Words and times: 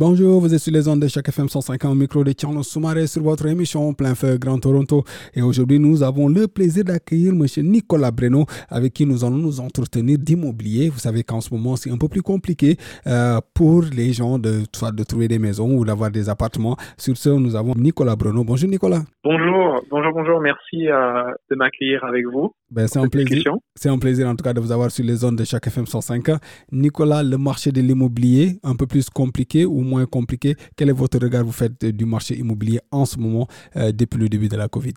Bonjour, 0.00 0.40
vous 0.40 0.54
êtes 0.54 0.60
sur 0.60 0.72
les 0.72 0.86
ondes 0.86 1.00
de 1.00 1.08
chaque 1.08 1.28
FM 1.28 1.48
105 1.48 1.84
au 1.86 1.94
micro 1.96 2.22
de 2.22 2.30
Tierno 2.30 2.62
Soumaré 2.62 3.08
sur 3.08 3.20
votre 3.20 3.48
émission 3.48 3.92
Plein 3.94 4.14
Feu 4.14 4.38
Grand 4.38 4.56
Toronto. 4.60 5.02
Et 5.34 5.42
aujourd'hui, 5.42 5.80
nous 5.80 6.04
avons 6.04 6.28
le 6.28 6.46
plaisir 6.46 6.84
d'accueillir 6.84 7.32
M. 7.32 7.44
Nicolas 7.64 8.12
Breno, 8.12 8.46
avec 8.68 8.92
qui 8.92 9.04
nous 9.06 9.24
allons 9.24 9.38
nous 9.38 9.58
entretenir 9.58 10.16
d'immobilier. 10.16 10.88
Vous 10.88 11.00
savez 11.00 11.24
qu'en 11.24 11.40
ce 11.40 11.52
moment, 11.52 11.74
c'est 11.74 11.90
un 11.90 11.96
peu 11.96 12.06
plus 12.06 12.22
compliqué 12.22 12.76
euh, 13.08 13.40
pour 13.52 13.82
les 13.92 14.12
gens 14.12 14.38
de, 14.38 14.62
soit 14.72 14.92
de 14.92 15.02
trouver 15.02 15.26
des 15.26 15.40
maisons 15.40 15.76
ou 15.76 15.84
d'avoir 15.84 16.12
des 16.12 16.28
appartements. 16.28 16.76
Sur 16.96 17.16
ce, 17.16 17.30
nous 17.30 17.56
avons 17.56 17.74
Nicolas 17.74 18.14
Breno. 18.14 18.44
Bonjour 18.44 18.70
Nicolas. 18.70 19.02
Bonjour, 19.24 19.82
bonjour, 19.90 20.12
bonjour. 20.12 20.40
Merci 20.40 20.86
euh, 20.86 21.24
de 21.50 21.56
m'accueillir 21.56 22.04
avec 22.04 22.24
vous. 22.32 22.52
Ben, 22.70 22.86
c'est 22.86 23.00
un 23.00 23.08
plaisir. 23.08 23.52
C'est 23.74 23.88
un 23.88 23.98
plaisir 23.98 24.28
en 24.28 24.36
tout 24.36 24.44
cas 24.44 24.52
de 24.52 24.60
vous 24.60 24.70
avoir 24.70 24.90
sur 24.90 25.04
les 25.04 25.16
zones 25.16 25.36
de 25.36 25.44
chaque 25.44 25.66
FM 25.66 25.86
105. 25.86 26.24
Nicolas, 26.70 27.22
le 27.22 27.38
marché 27.38 27.72
de 27.72 27.80
l'immobilier, 27.80 28.60
un 28.62 28.76
peu 28.76 28.86
plus 28.86 29.10
compliqué 29.10 29.64
ou 29.64 29.87
moins 29.88 30.06
compliqué 30.06 30.54
Quel 30.76 30.90
est 30.90 30.92
votre 30.92 31.18
regard 31.18 31.44
vous 31.44 31.52
faites 31.52 31.84
du 31.84 32.04
marché 32.04 32.34
immobilier 32.34 32.80
en 32.92 33.04
ce 33.04 33.18
moment 33.18 33.46
euh, 33.76 33.90
depuis 33.92 34.18
le 34.18 34.28
début 34.28 34.48
de 34.48 34.56
la 34.56 34.68
Covid? 34.68 34.94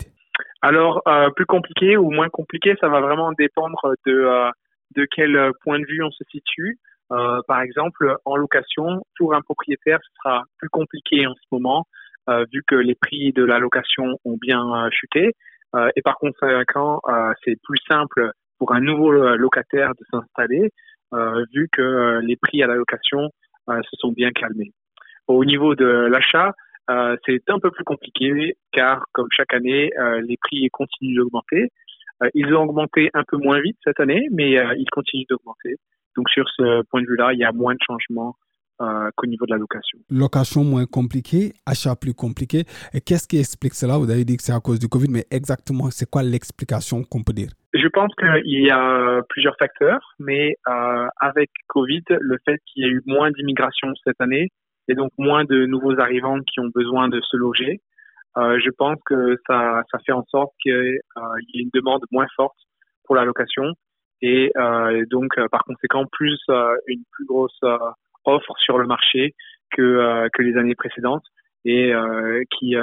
Alors, 0.61 1.01
euh, 1.07 1.29
plus 1.31 1.45
compliqué 1.45 1.97
ou 1.97 2.11
moins 2.11 2.29
compliqué, 2.29 2.75
ça 2.79 2.87
va 2.87 3.01
vraiment 3.01 3.31
dépendre 3.31 3.81
de, 4.05 4.13
euh, 4.13 4.49
de 4.95 5.07
quel 5.09 5.51
point 5.63 5.79
de 5.79 5.85
vue 5.85 6.03
on 6.03 6.11
se 6.11 6.23
situe. 6.29 6.77
par 7.47 7.61
exemple, 7.61 8.15
en 8.23 8.35
location, 8.37 9.03
pour 9.17 9.33
un 9.33 9.41
propriétaire, 9.41 9.99
ce 10.01 10.11
sera 10.17 10.43
plus 10.59 10.69
compliqué 10.69 11.27
en 11.27 11.33
ce 11.33 11.47
moment, 11.51 11.85
vu 12.53 12.63
que 12.65 12.75
les 12.75 12.95
prix 12.95 13.33
de 13.33 13.43
la 13.43 13.59
location 13.59 14.17
ont 14.23 14.37
bien 14.39 14.63
chuté. 14.91 15.33
et 15.95 16.01
par 16.01 16.15
conséquent, 16.23 17.01
c'est 17.43 17.57
plus 17.67 17.81
simple 17.89 18.31
pour 18.57 18.73
un 18.73 18.79
nouveau 18.79 19.11
locataire 19.45 19.91
de 19.99 20.05
s'installer, 20.09 20.71
vu 21.53 21.67
que 21.69 22.21
les 22.23 22.37
prix 22.37 22.63
à 22.63 22.67
la 22.67 22.75
location 22.75 23.29
se 23.67 23.95
sont 23.99 24.13
bien 24.13 24.31
calmés. 24.31 24.71
Au 25.27 25.45
niveau 25.45 25.75
de 25.75 25.85
l'achat, 25.85 26.53
euh, 26.89 27.15
c'est 27.25 27.49
un 27.49 27.59
peu 27.59 27.71
plus 27.71 27.83
compliqué 27.83 28.57
car, 28.71 29.05
comme 29.13 29.27
chaque 29.31 29.53
année, 29.53 29.91
euh, 29.99 30.21
les 30.27 30.37
prix 30.37 30.67
continuent 30.71 31.15
d'augmenter. 31.15 31.69
Euh, 32.23 32.29
ils 32.33 32.53
ont 32.53 32.63
augmenté 32.63 33.09
un 33.13 33.23
peu 33.27 33.37
moins 33.37 33.61
vite 33.61 33.77
cette 33.83 33.99
année, 33.99 34.27
mais 34.31 34.51
ils 34.77 34.89
continuent 34.91 35.25
d'augmenter. 35.29 35.75
Donc, 36.17 36.29
sur 36.29 36.45
ce 36.57 36.83
point 36.89 37.01
de 37.01 37.07
vue-là, 37.07 37.33
il 37.33 37.39
y 37.39 37.43
a 37.43 37.51
moins 37.51 37.73
de 37.73 37.79
changements 37.85 38.35
qu'au 39.15 39.27
niveau 39.27 39.45
de 39.45 39.51
la 39.51 39.59
location. 39.59 39.99
Location 40.09 40.63
moins 40.63 40.87
compliquée, 40.87 41.53
achat 41.67 41.95
plus 41.95 42.15
compliqué. 42.15 42.63
Et 42.95 42.99
qu'est-ce 42.99 43.27
qui 43.27 43.37
explique 43.37 43.75
cela? 43.75 43.99
Vous 43.99 44.09
avez 44.09 44.25
dit 44.25 44.37
que 44.37 44.41
c'est 44.41 44.55
à 44.55 44.59
cause 44.59 44.79
du 44.79 44.87
Covid, 44.87 45.05
mais 45.07 45.25
exactement, 45.29 45.91
c'est 45.91 46.09
quoi 46.09 46.23
l'explication 46.23 47.03
qu'on 47.03 47.21
peut 47.21 47.33
dire? 47.33 47.51
Je 47.75 47.87
pense 47.89 48.11
qu'il 48.15 48.59
y 48.59 48.71
a 48.71 49.21
plusieurs 49.29 49.55
facteurs, 49.59 50.01
mais 50.17 50.55
avec 51.19 51.51
Covid, 51.67 52.01
le 52.09 52.37
fait 52.43 52.59
qu'il 52.65 52.81
y 52.81 52.85
a 52.87 52.89
eu 52.89 53.03
moins 53.05 53.29
d'immigration 53.29 53.89
cette 54.03 54.19
année, 54.19 54.49
et 54.87 54.95
donc 54.95 55.11
moins 55.17 55.43
de 55.45 55.65
nouveaux 55.65 55.99
arrivants 55.99 56.39
qui 56.39 56.59
ont 56.59 56.69
besoin 56.73 57.07
de 57.09 57.21
se 57.21 57.37
loger. 57.37 57.81
Euh, 58.37 58.59
je 58.63 58.69
pense 58.69 58.97
que 59.05 59.37
ça, 59.47 59.83
fait 60.05 60.13
en 60.13 60.23
sorte 60.25 60.53
qu'il 60.61 60.71
euh, 60.71 60.97
y 61.49 61.59
ait 61.59 61.63
une 61.63 61.69
demande 61.73 62.01
moins 62.11 62.27
forte 62.35 62.57
pour 63.03 63.15
la 63.15 63.25
location 63.25 63.73
et 64.21 64.51
euh, 64.55 65.03
donc 65.09 65.35
par 65.49 65.63
conséquent 65.63 66.05
plus 66.11 66.39
une 66.87 67.03
plus 67.11 67.25
grosse 67.25 67.59
offre 68.23 68.53
sur 68.59 68.77
le 68.77 68.87
marché 68.87 69.33
que 69.71 70.29
les 70.39 70.57
années 70.57 70.75
précédentes 70.75 71.25
et 71.65 71.93
qui, 72.57 72.75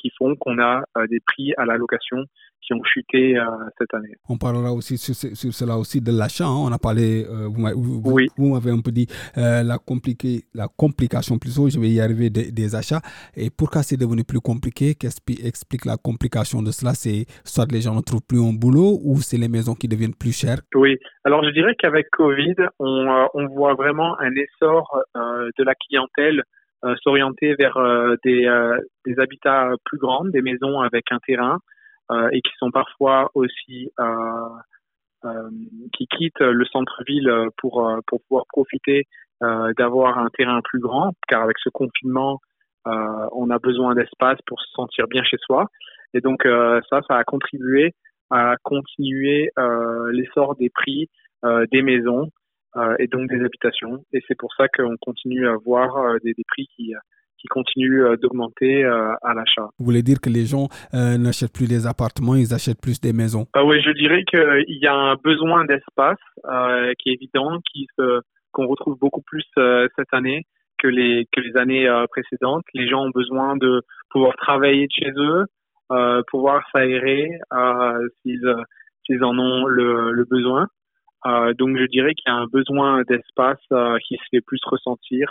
qui 0.00 0.10
font 0.18 0.34
qu'on 0.36 0.58
a 0.58 0.82
des 1.08 1.20
prix 1.20 1.52
à 1.56 1.64
la 1.64 1.76
location 1.76 2.24
qui 2.68 2.74
ont 2.74 2.84
chuté 2.84 3.36
euh, 3.36 3.44
cette 3.78 3.92
année. 3.94 4.14
On 4.28 4.36
parlera 4.36 4.72
aussi 4.72 4.98
sur, 4.98 5.14
sur 5.14 5.52
cela 5.52 5.76
aussi 5.76 6.00
de 6.00 6.12
l'achat. 6.12 6.44
Hein. 6.44 6.68
On 6.68 6.72
a 6.72 6.78
parlé, 6.78 7.24
euh, 7.24 7.48
vous, 7.48 8.02
vous, 8.02 8.12
oui. 8.12 8.26
vous 8.36 8.52
m'avez 8.52 8.70
un 8.70 8.80
peu 8.80 8.92
dit 8.92 9.06
euh, 9.38 9.62
la, 9.62 9.78
compliqué, 9.78 10.42
la 10.54 10.68
complication 10.68 11.38
plutôt, 11.38 11.68
je 11.70 11.80
vais 11.80 11.88
y 11.88 12.00
arriver, 12.00 12.30
des, 12.30 12.52
des 12.52 12.74
achats. 12.74 13.00
Et 13.36 13.48
pourquoi 13.50 13.82
c'est 13.82 13.96
devenu 13.96 14.22
plus 14.24 14.40
compliqué 14.40 14.94
Qu'est-ce 14.94 15.20
qui 15.20 15.44
explique 15.46 15.86
la 15.86 15.96
complication 15.96 16.62
de 16.62 16.70
cela? 16.70 16.92
C'est 16.94 17.24
soit 17.44 17.70
les 17.72 17.80
gens 17.80 17.94
ne 17.94 18.02
trouvent 18.02 18.26
plus 18.26 18.40
un 18.40 18.52
boulot 18.52 18.98
ou 19.02 19.16
c'est 19.18 19.38
les 19.38 19.48
maisons 19.48 19.74
qui 19.74 19.88
deviennent 19.88 20.14
plus 20.14 20.38
chères? 20.38 20.60
Oui, 20.74 20.98
alors 21.24 21.42
je 21.44 21.50
dirais 21.50 21.74
qu'avec 21.78 22.10
Covid, 22.10 22.56
on, 22.78 23.28
on, 23.34 23.46
voit 23.48 23.74
vraiment 23.74 24.18
un 24.20 24.32
essor 24.34 25.02
de 25.14 25.64
la 25.64 25.74
clientèle 25.74 26.42
s'orienter 27.02 27.54
vers 27.54 27.76
des, 28.24 28.48
des 29.04 29.18
habitats 29.18 29.70
plus 29.84 29.98
grands, 29.98 30.24
des 30.24 30.42
maisons 30.42 30.80
avec 30.80 31.10
un 31.10 31.18
terrain, 31.18 31.58
euh, 32.10 32.28
et 32.32 32.40
qui 32.40 32.52
sont 32.58 32.70
parfois 32.70 33.30
aussi 33.34 33.90
euh, 34.00 34.48
euh, 35.26 35.50
qui 35.92 36.06
quittent 36.06 36.40
le 36.40 36.64
centre-ville 36.64 37.30
pour 37.58 37.86
pour 38.06 38.22
pouvoir 38.22 38.44
profiter 38.48 39.04
d'avoir 39.76 40.18
un 40.18 40.28
terrain 40.30 40.60
plus 40.64 40.80
grand, 40.80 41.12
car 41.28 41.42
avec 41.42 41.58
ce 41.58 41.68
confinement, 41.68 42.40
on 42.84 43.50
a 43.50 43.58
besoin 43.58 43.94
d'espace 43.94 44.38
pour 44.46 44.60
se 44.60 44.70
sentir 44.72 45.06
bien 45.06 45.22
chez 45.22 45.36
soi. 45.40 45.66
Et 46.14 46.20
donc 46.20 46.42
ça, 46.44 47.02
ça 47.06 47.16
a 47.16 47.24
contribué 47.24 47.92
à 48.30 48.56
continuer 48.64 49.50
l'essor 50.10 50.56
des 50.56 50.70
prix 50.70 51.08
des 51.70 51.82
maisons 51.82 52.30
et 52.98 53.06
donc 53.08 53.28
des 53.28 53.44
habitations. 53.44 54.04
Et 54.12 54.20
c'est 54.28 54.36
pour 54.36 54.52
ça 54.54 54.68
qu'on 54.68 54.96
continue 55.00 55.48
à 55.48 55.56
voir 55.64 56.18
des, 56.22 56.32
des, 56.34 56.44
prix 56.48 56.66
qui, 56.76 56.92
qui 57.40 57.48
continue 57.48 58.04
euh, 58.04 58.16
d'augmenter 58.16 58.84
euh, 58.84 59.12
à 59.22 59.34
l'achat. 59.34 59.68
Vous 59.78 59.84
voulez 59.84 60.02
dire 60.02 60.20
que 60.20 60.28
les 60.28 60.44
gens 60.44 60.68
euh, 60.94 61.16
n'achètent 61.16 61.52
plus 61.52 61.68
des 61.68 61.86
appartements, 61.86 62.34
ils 62.34 62.52
achètent 62.52 62.80
plus 62.80 63.00
des 63.00 63.12
maisons? 63.12 63.46
Oui, 63.56 63.80
je 63.80 63.90
dirais 63.92 64.24
qu'il 64.24 64.78
y 64.80 64.86
a 64.86 64.94
un 64.94 65.14
besoin 65.16 65.64
d'espace 65.64 66.18
qui 66.98 67.10
est 67.10 67.14
évident, 67.14 67.58
qui 67.72 67.86
qu'on 68.52 68.66
retrouve 68.66 68.98
beaucoup 68.98 69.22
plus 69.22 69.44
cette 69.56 70.12
année 70.12 70.44
que 70.78 70.88
les 70.88 71.26
que 71.32 71.40
les 71.40 71.56
années 71.56 71.88
précédentes. 72.10 72.64
Les 72.74 72.88
gens 72.88 73.04
ont 73.04 73.10
besoin 73.10 73.56
de 73.56 73.82
pouvoir 74.10 74.34
travailler 74.36 74.86
de 74.86 74.92
chez 74.92 75.12
eux, 75.16 75.44
pouvoir 76.28 76.62
s'aérer 76.72 77.30
s'ils 78.22 78.54
s'ils 79.04 79.24
en 79.24 79.38
ont 79.38 79.66
le, 79.66 80.12
le 80.12 80.24
besoin. 80.24 80.66
Donc 81.24 81.76
je 81.76 81.86
dirais 81.86 82.14
qu'il 82.14 82.30
y 82.30 82.34
a 82.34 82.36
un 82.36 82.46
besoin 82.46 83.02
d'espace 83.08 83.60
qui 84.06 84.16
se 84.16 84.22
fait 84.30 84.40
plus 84.40 84.60
ressentir 84.64 85.28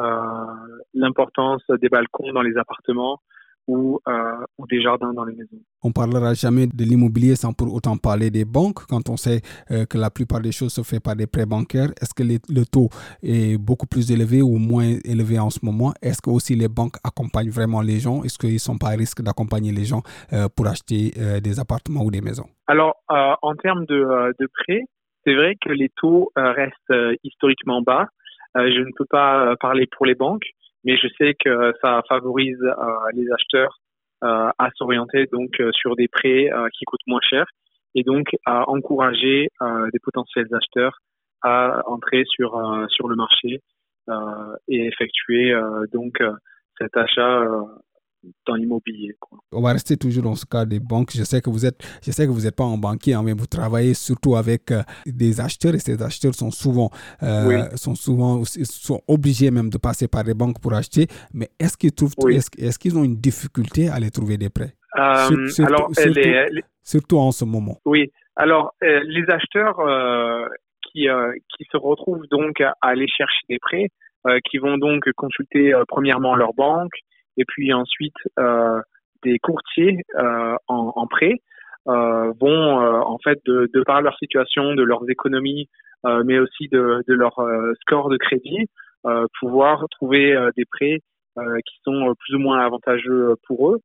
euh, 0.00 0.80
l'importance 0.94 1.62
des 1.80 1.90
balcons 1.90 2.32
dans 2.32 2.40
les 2.40 2.56
appartements 2.56 3.20
ou, 3.68 4.00
euh, 4.08 4.44
ou, 4.56 4.66
des 4.66 4.80
jardins 4.80 5.12
dans 5.12 5.24
les 5.24 5.34
maisons. 5.34 5.60
On 5.82 5.92
parlera 5.92 6.32
jamais 6.32 6.66
de 6.66 6.82
l'immobilier 6.82 7.36
sans 7.36 7.52
pour 7.52 7.72
autant 7.74 7.98
parler 7.98 8.30
des 8.30 8.46
banques 8.46 8.86
quand 8.88 9.10
on 9.10 9.18
sait 9.18 9.42
euh, 9.70 9.84
que 9.84 9.98
la 9.98 10.08
plupart 10.08 10.40
des 10.40 10.50
choses 10.50 10.72
se 10.72 10.82
fait 10.82 10.98
par 10.98 11.14
des 11.14 11.26
prêts 11.26 11.44
bancaires. 11.44 11.90
Est-ce 12.00 12.14
que 12.14 12.22
le 12.22 12.64
taux 12.64 12.88
est 13.22 13.58
beaucoup 13.58 13.86
plus 13.86 14.10
élevé 14.10 14.40
ou 14.40 14.56
moins 14.56 14.96
élevé 15.04 15.38
en 15.38 15.50
ce 15.50 15.58
moment? 15.62 15.92
Est-ce 16.00 16.22
que 16.22 16.30
aussi 16.30 16.56
les 16.56 16.68
banques 16.68 16.96
accompagnent 17.04 17.50
vraiment 17.50 17.82
les 17.82 18.00
gens? 18.00 18.24
Est-ce 18.24 18.38
qu'ils 18.38 18.54
ne 18.54 18.58
sont 18.58 18.78
pas 18.78 18.88
à 18.88 18.96
risque 18.96 19.20
d'accompagner 19.20 19.72
les 19.72 19.84
gens 19.84 20.02
pour 20.56 20.66
acheter 20.66 21.12
des 21.42 21.60
appartements 21.60 22.02
ou 22.02 22.10
des 22.10 22.22
maisons? 22.22 22.48
Alors, 22.66 22.94
en 23.08 23.54
termes 23.56 23.84
de, 23.84 24.34
de 24.40 24.48
prêts, 24.52 24.84
c'est 25.24 25.34
vrai 25.34 25.56
que 25.60 25.70
les 25.70 25.88
taux 25.96 26.30
restent 26.36 26.94
historiquement 27.22 27.82
bas. 27.82 28.08
Euh, 28.56 28.70
je 28.74 28.80
ne 28.80 28.90
peux 28.96 29.06
pas 29.08 29.46
euh, 29.46 29.56
parler 29.58 29.86
pour 29.86 30.06
les 30.06 30.14
banques, 30.14 30.46
mais 30.84 30.96
je 30.96 31.08
sais 31.18 31.34
que 31.34 31.72
ça 31.80 32.02
favorise 32.08 32.62
euh, 32.62 32.74
les 33.14 33.30
acheteurs 33.32 33.78
à 34.24 34.68
s'orienter 34.76 35.26
donc 35.32 35.60
sur 35.72 35.96
des 35.96 36.06
prêts 36.06 36.48
qui 36.74 36.84
coûtent 36.84 37.08
moins 37.08 37.20
cher 37.28 37.44
et 37.96 38.04
donc 38.04 38.28
à 38.46 38.70
encourager 38.70 39.48
des 39.92 39.98
potentiels 39.98 40.46
acheteurs 40.52 40.96
à 41.42 41.82
entrer 41.86 42.22
sur 42.26 42.52
sur 42.88 43.08
le 43.08 43.16
marché 43.16 43.62
et 44.68 44.86
effectuer 44.86 45.52
donc 45.92 46.22
cet 46.78 46.96
achat 46.96 47.42
dans 48.46 48.54
l'immobilier. 48.54 49.14
On 49.52 49.60
va 49.60 49.72
rester 49.72 49.96
toujours 49.96 50.22
dans 50.24 50.34
ce 50.34 50.46
cas 50.46 50.64
des 50.64 50.80
banques. 50.80 51.10
Je 51.14 51.24
sais 51.24 51.40
que 51.40 51.50
vous 51.50 51.66
êtes, 51.66 51.82
je 52.04 52.10
sais 52.10 52.26
que 52.26 52.30
vous 52.30 52.42
n'êtes 52.42 52.56
pas 52.56 52.64
un 52.64 52.76
banquier, 52.76 53.14
hein, 53.14 53.22
mais 53.24 53.32
vous 53.32 53.46
travaillez 53.46 53.94
surtout 53.94 54.36
avec 54.36 54.70
euh, 54.70 54.82
des 55.06 55.40
acheteurs 55.40 55.74
et 55.74 55.78
ces 55.78 56.02
acheteurs 56.02 56.34
sont 56.34 56.50
souvent, 56.50 56.90
euh, 57.22 57.68
sont 57.76 57.94
souvent, 57.94 58.42
sont 58.44 59.00
obligés 59.08 59.50
même 59.50 59.70
de 59.70 59.78
passer 59.78 60.08
par 60.08 60.24
les 60.24 60.34
banques 60.34 60.60
pour 60.60 60.72
acheter. 60.74 61.06
Mais 61.34 61.48
est-ce 61.58 61.76
qu'ils 61.76 61.92
trouvent, 61.92 62.14
est-ce, 62.30 62.78
qu'ils 62.78 62.98
ont 62.98 63.04
une 63.04 63.16
difficulté 63.16 63.88
à 63.88 63.94
aller 63.94 64.10
trouver 64.10 64.36
des 64.36 64.50
prêts? 64.50 64.74
Euh, 64.98 65.48
surtout, 65.48 65.72
alors, 65.72 65.90
surtout, 66.82 67.18
en 67.18 67.32
ce 67.32 67.44
moment. 67.44 67.78
Oui. 67.84 68.10
Alors, 68.36 68.74
les 68.80 69.24
acheteurs 69.28 69.76
qui, 70.82 71.06
qui 71.56 71.64
se 71.70 71.76
retrouvent 71.76 72.26
donc 72.30 72.60
à 72.60 72.74
aller 72.80 73.06
chercher 73.08 73.40
des 73.48 73.58
prêts, 73.58 73.88
qui 74.48 74.58
vont 74.58 74.78
donc 74.78 75.04
consulter 75.16 75.74
premièrement 75.88 76.34
leur 76.34 76.54
banque 76.54 76.92
et 77.36 77.44
puis 77.46 77.72
ensuite 77.72 78.16
des 79.22 79.38
courtiers 79.38 80.02
en, 80.16 80.92
en 80.96 81.06
prêt 81.06 81.36
euh, 81.88 82.32
vont 82.40 82.78
en 82.78 83.18
fait 83.18 83.40
de, 83.44 83.68
de, 83.72 83.82
par 83.82 84.02
leur 84.02 84.16
situation, 84.18 84.74
de 84.74 84.82
leurs 84.82 85.08
économies, 85.08 85.68
mais 86.24 86.38
aussi 86.38 86.68
de, 86.68 87.02
de 87.06 87.14
leur 87.14 87.34
score 87.80 88.08
de 88.08 88.16
crédit, 88.16 88.66
pouvoir 89.40 89.84
trouver 89.90 90.36
des 90.56 90.64
prêts 90.64 91.00
qui 91.36 91.76
sont 91.84 92.14
plus 92.18 92.34
ou 92.36 92.38
moins 92.38 92.60
avantageux 92.60 93.34
pour 93.46 93.72
eux. 93.72 93.78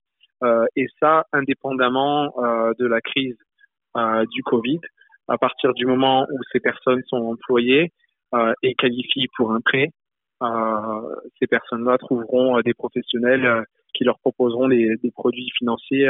et 0.75 0.87
ça, 0.99 1.25
indépendamment 1.31 2.33
de 2.77 2.85
la 2.85 3.01
crise 3.01 3.37
du 4.31 4.43
Covid, 4.43 4.79
à 5.27 5.37
partir 5.37 5.73
du 5.73 5.85
moment 5.85 6.25
où 6.31 6.39
ces 6.51 6.59
personnes 6.59 7.01
sont 7.07 7.23
employées 7.31 7.91
et 8.63 8.73
qualifient 8.75 9.27
pour 9.37 9.51
un 9.53 9.61
prêt, 9.61 9.89
ces 11.39 11.47
personnes-là 11.47 11.97
trouveront 11.97 12.59
des 12.61 12.73
professionnels 12.73 13.65
qui 13.93 14.03
leur 14.03 14.19
proposeront 14.19 14.67
des, 14.67 14.95
des 15.01 15.11
produits 15.11 15.49
financiers 15.57 16.09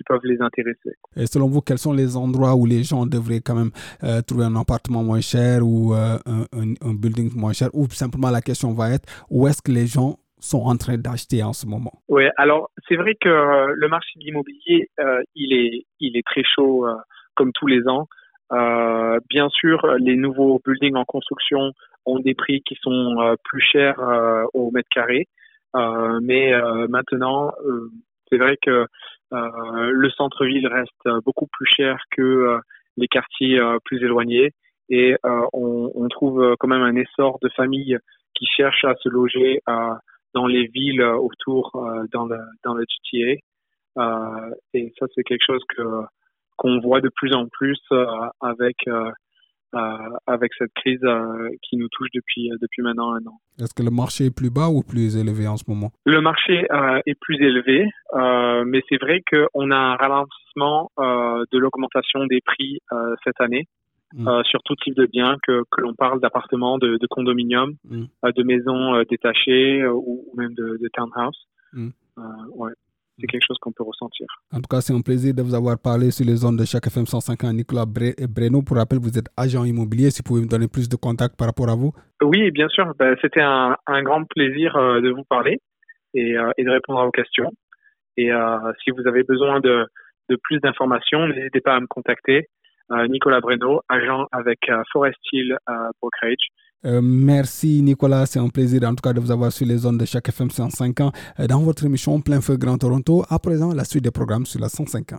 qui 0.00 0.04
peuvent 0.04 0.24
les 0.24 0.40
intéresser. 0.40 0.96
Et 1.14 1.26
selon 1.26 1.46
vous, 1.46 1.60
quels 1.60 1.78
sont 1.78 1.92
les 1.92 2.16
endroits 2.16 2.54
où 2.56 2.64
les 2.64 2.82
gens 2.82 3.04
devraient 3.04 3.42
quand 3.44 3.54
même 3.54 3.70
euh, 4.02 4.22
trouver 4.22 4.44
un 4.46 4.56
appartement 4.56 5.02
moins 5.02 5.20
cher 5.20 5.60
ou 5.62 5.92
euh, 5.92 6.16
un, 6.26 6.72
un, 6.80 6.94
building 6.94 7.30
moins 7.36 7.52
cher? 7.52 7.68
Ou 7.74 7.86
simplement 7.90 8.30
la 8.30 8.40
question 8.40 8.72
va 8.72 8.92
être 8.94 9.06
où 9.28 9.46
est-ce 9.46 9.60
que 9.60 9.72
les 9.72 9.86
gens 9.86 10.16
sont 10.38 10.62
en 10.62 10.76
train 10.76 10.96
d'acheter 10.96 11.42
en 11.42 11.52
ce 11.52 11.66
moment? 11.66 11.92
Oui, 12.08 12.24
alors 12.38 12.70
c'est 12.88 12.96
vrai 12.96 13.14
que 13.20 13.28
euh, 13.28 13.74
le 13.76 13.88
marché 13.88 14.18
de 14.18 14.24
l'immobilier, 14.24 14.88
il, 15.34 15.52
est, 15.52 15.84
il 16.00 16.16
est 16.16 16.26
très 16.26 16.44
chaud 16.44 16.86
comme 17.34 17.52
tous 17.52 17.66
les 17.66 17.82
ans. 17.86 18.08
bien 19.28 19.48
sûr, 19.50 19.86
les 19.98 20.16
nouveaux 20.16 20.62
buildings 20.64 20.96
en 20.96 21.04
construction 21.04 21.72
ont 22.06 22.18
des 22.18 22.34
prix 22.34 22.62
qui 22.62 22.76
sont 22.80 23.36
plus 23.44 23.62
chers 23.62 23.98
au 24.54 24.70
mètre 24.70 24.88
carré. 24.90 25.28
mais 26.22 26.52
maintenant, 26.88 27.52
c'est 28.30 28.38
vrai 28.38 28.56
que 28.62 28.86
euh, 29.32 29.90
le 29.92 30.10
centre-ville 30.10 30.66
reste 30.66 31.24
beaucoup 31.24 31.46
plus 31.46 31.66
cher 31.66 31.98
que 32.10 32.22
euh, 32.22 32.58
les 32.96 33.06
quartiers 33.06 33.60
euh, 33.60 33.78
plus 33.84 34.02
éloignés 34.02 34.50
et 34.88 35.14
on, 35.52 35.92
on, 35.94 36.08
trouve 36.08 36.56
quand 36.58 36.66
même 36.66 36.82
un 36.82 36.96
essor 36.96 37.38
de 37.42 37.48
familles 37.50 37.96
qui 38.34 38.44
cherchent 38.46 38.84
à 38.84 38.96
se 38.96 39.08
loger 39.08 39.60
dans 40.34 40.48
les 40.48 40.66
villes 40.66 41.02
autour 41.02 41.70
dans 42.12 42.26
le 42.26 42.38
dans 42.64 42.74
le 42.74 42.84
GTA. 43.06 43.40
et 44.74 44.92
ça 44.98 45.06
c'est 45.14 45.22
quelque 45.22 45.46
chose 45.46 45.62
que 45.68 45.82
qu'on 46.56 46.80
voit 46.80 47.00
de 47.00 47.08
plus 47.14 47.32
en 47.34 47.46
plus 47.46 47.80
avec 48.40 48.78
euh, 48.88 49.12
avec 50.26 50.52
cette 50.58 50.72
crise 50.74 51.02
euh, 51.04 51.48
qui 51.62 51.76
nous 51.76 51.88
touche 51.88 52.08
depuis, 52.14 52.50
euh, 52.50 52.56
depuis 52.60 52.82
maintenant 52.82 53.12
un 53.14 53.24
an. 53.26 53.40
Est-ce 53.58 53.74
que 53.74 53.82
le 53.82 53.90
marché 53.90 54.26
est 54.26 54.34
plus 54.34 54.50
bas 54.50 54.68
ou 54.68 54.82
plus 54.82 55.16
élevé 55.16 55.46
en 55.46 55.56
ce 55.56 55.64
moment? 55.68 55.90
Le 56.04 56.20
marché 56.20 56.66
est 57.06 57.20
plus 57.20 57.36
élevé, 57.36 57.86
mais 58.66 58.82
c'est 58.88 59.00
vrai 59.00 59.20
qu'on 59.30 59.70
a 59.70 59.76
un 59.76 59.96
ralentissement 59.96 60.90
de 60.98 61.58
l'augmentation 61.58 62.24
des 62.26 62.40
prix 62.40 62.78
cette 63.24 63.40
année. 63.40 63.66
Mm. 64.12 64.42
sur 64.42 64.60
tout 64.64 64.74
type 64.74 64.96
de 64.96 65.06
biens, 65.06 65.36
que, 65.46 65.62
que 65.70 65.80
l'on 65.82 65.94
parle 65.94 66.20
d'appartements, 66.20 66.78
de, 66.78 66.96
de 66.96 67.06
condominiums, 67.06 67.76
mm. 67.84 68.06
de 68.34 68.42
maisons 68.42 69.00
détachées 69.08 69.86
ou, 69.86 70.24
même 70.36 70.52
de, 70.54 70.78
de 70.82 70.88
townhouse. 70.92 71.46
Mm. 71.72 71.90
ouais 72.56 72.72
c'est 73.20 73.26
quelque 73.26 73.46
chose 73.46 73.58
qu'on 73.60 73.72
peut 73.72 73.84
ressentir. 73.84 74.26
En 74.52 74.58
tout 74.58 74.68
cas, 74.70 74.80
c'est 74.80 74.92
un 74.92 75.00
plaisir 75.00 75.34
de 75.34 75.42
vous 75.42 75.54
avoir 75.54 75.78
parlé 75.78 76.10
sur 76.10 76.24
les 76.26 76.36
zones 76.36 76.56
de 76.56 76.64
chaque 76.64 76.86
FM 76.86 77.06
150. 77.06 77.52
Nicolas 77.54 77.86
Breno, 77.86 78.62
pour 78.62 78.76
rappel, 78.76 78.98
vous 78.98 79.18
êtes 79.18 79.28
agent 79.36 79.64
immobilier. 79.64 80.10
Si 80.10 80.22
vous 80.22 80.28
pouvez 80.28 80.42
me 80.42 80.48
donner 80.48 80.68
plus 80.68 80.88
de 80.88 80.96
contacts 80.96 81.36
par 81.36 81.48
rapport 81.48 81.68
à 81.68 81.74
vous. 81.74 81.92
Oui, 82.22 82.50
bien 82.50 82.68
sûr. 82.68 82.92
Ben, 82.98 83.16
c'était 83.20 83.42
un, 83.42 83.76
un, 83.86 84.02
grand 84.02 84.24
plaisir 84.24 84.76
euh, 84.76 85.00
de 85.00 85.10
vous 85.10 85.24
parler 85.24 85.58
et, 86.14 86.36
euh, 86.36 86.50
et, 86.56 86.64
de 86.64 86.70
répondre 86.70 87.00
à 87.00 87.04
vos 87.04 87.10
questions. 87.10 87.50
Et 88.16 88.32
euh, 88.32 88.72
si 88.82 88.90
vous 88.90 89.06
avez 89.06 89.22
besoin 89.22 89.60
de, 89.60 89.86
de 90.28 90.38
plus 90.42 90.58
d'informations, 90.60 91.26
n'hésitez 91.28 91.60
pas 91.60 91.74
à 91.74 91.80
me 91.80 91.86
contacter. 91.86 92.48
Nicolas 93.08 93.40
Breno, 93.40 93.80
agent 93.88 94.26
avec 94.32 94.58
Forest 94.92 95.18
Hill 95.32 95.56
Brokerage. 96.00 96.50
Euh, 96.86 97.00
merci 97.02 97.82
Nicolas, 97.82 98.24
c'est 98.24 98.38
un 98.38 98.48
plaisir 98.48 98.82
en 98.84 98.94
tout 98.94 99.02
cas 99.02 99.12
de 99.12 99.20
vous 99.20 99.30
avoir 99.30 99.52
sur 99.52 99.66
les 99.66 99.76
zones 99.76 99.98
de 99.98 100.06
chaque 100.06 100.28
FM 100.30 100.50
105 100.50 101.00
ans 101.00 101.12
euh, 101.38 101.46
dans 101.46 101.60
votre 101.60 101.84
émission 101.84 102.20
Plein 102.22 102.40
Feu 102.40 102.56
Grand 102.56 102.78
Toronto. 102.78 103.24
À 103.28 103.38
présent, 103.38 103.74
la 103.74 103.84
suite 103.84 104.04
des 104.04 104.10
programmes 104.10 104.46
sur 104.46 104.60
la 104.60 104.70
105 104.70 105.12
ans. 105.12 105.18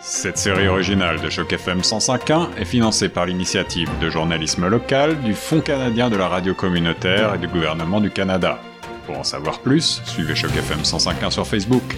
Cette 0.00 0.38
série 0.38 0.66
originale 0.66 1.20
de 1.20 1.30
Choc 1.30 1.52
FM 1.52 1.80
105.1 1.80 2.56
est 2.58 2.64
financée 2.64 3.08
par 3.08 3.26
l'initiative 3.26 3.88
de 4.00 4.10
journalisme 4.10 4.66
local 4.66 5.20
du 5.20 5.34
Fonds 5.34 5.60
canadien 5.60 6.10
de 6.10 6.16
la 6.16 6.26
radio 6.26 6.52
communautaire 6.52 7.36
et 7.36 7.38
du 7.38 7.46
gouvernement 7.46 8.00
du 8.00 8.10
Canada. 8.10 8.58
Pour 9.06 9.18
en 9.18 9.24
savoir 9.24 9.60
plus, 9.60 10.02
suivez 10.04 10.34
Choc 10.34 10.50
FM 10.50 10.80
105.1 10.80 11.30
sur 11.30 11.46
Facebook. 11.46 11.96